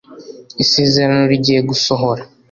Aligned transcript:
Isezerano 0.63 1.21
rigiye 1.31 1.59
gusohora 1.69 2.21